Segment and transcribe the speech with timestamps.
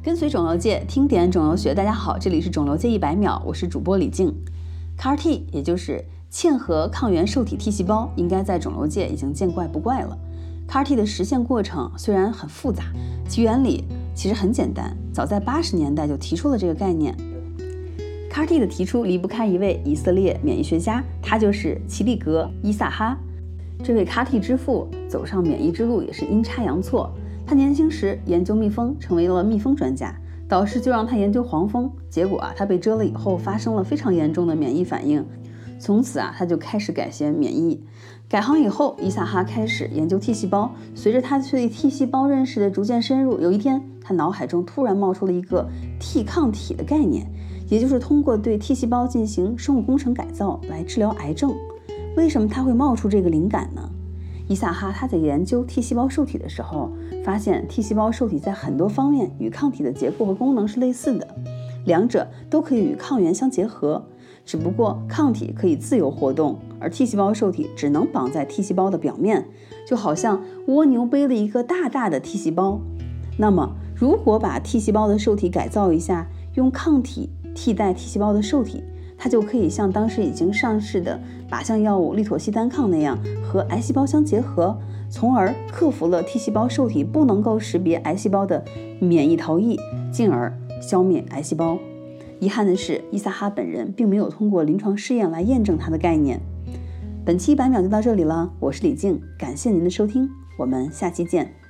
[0.00, 1.74] 跟随肿瘤界，听点肿瘤学。
[1.74, 4.32] 大家好，这里是肿瘤界一百秒，我是主播李静。
[4.96, 10.16] CAR-T 也就是嵌合抗原受体 T 细胞，应该在肿瘤界已经见怪不怪了。
[10.68, 12.84] CAR-T 的实现过程虽然很复杂，
[13.28, 13.84] 其原理
[14.14, 14.96] 其实很简单。
[15.12, 17.12] 早在八十年代就提出了这个概念。
[18.30, 23.18] CAR-T 的提出离不开一位以色列免疫学家，他就是齐利格·伊萨哈。
[23.82, 27.12] 这位 CAR-T 之父走上免疫之路也是阴差阳错。
[27.48, 30.14] 他年轻时研究蜜蜂，成为了蜜蜂专家，
[30.46, 31.90] 导师就让他研究黄蜂。
[32.10, 35.24] 结果啊，他被蛰了以后发生了非常严重的免疫反应。
[35.78, 37.82] 从此啊，他就开始改学免疫。
[38.28, 40.70] 改行以后，伊萨哈开始研究 T 细胞。
[40.94, 45.66] 随着他对 T 细胞认识的逐渐深入，有一天，他脑海中突然冒出了一个
[45.98, 47.26] T 抗体的概念，
[47.70, 51.56] 也就是通过对 T 细胞进行生物工程改造来治疗癌症。
[52.14, 53.88] 为什么他会冒出这个灵感呢？
[54.48, 56.90] 伊萨哈他在研究 T 细胞受体的时候，
[57.22, 61.28] 发现 T 细胞受体在很多方面与抗体的结构和功能是类似的，
[61.84, 64.02] 两者都可以与抗原相结合。
[64.46, 69.46] 只不过抗体可以自由活动，而 T 细胞受体只能绑在 T 细胞的表面，
[69.86, 72.80] 就好像蜗牛背了一个大大的 T 细胞。
[73.36, 78.82] 那么，如果把 T 细胞的受体改造一下，用抗体替代 T 细胞的受体，
[79.18, 84.78] 它就可以像当时已经上市的靶向药物利妥昔单抗那样，和癌细胞相结合，
[85.10, 88.64] 从而克服了 T 细胞受体不能够识别癌细胞的
[89.00, 89.76] 免疫逃逸，
[90.12, 91.76] 进而消灭癌细胞。
[92.38, 96.40] 遗憾的是，伊萨哈本人并没有通过临床试验来验证他的概念。
[97.24, 101.67] 本期一百秒就到这里了，我是李静，感谢您的收听，我们下期见。